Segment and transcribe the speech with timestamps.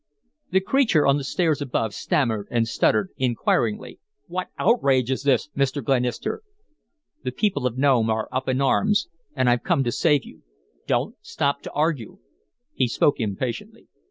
[0.49, 5.83] The creature on the stairs above stammered and stuttered, inquiringly: "What outrage is this, Mr.
[5.83, 6.41] Glenister?"
[7.23, 10.41] "The people of Nome are up in arms, and I've come to save you.
[10.87, 12.17] Don't stop to argue."
[12.73, 13.89] He spoke impatiently.